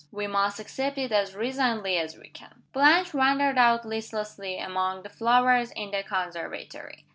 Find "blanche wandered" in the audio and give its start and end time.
2.73-3.59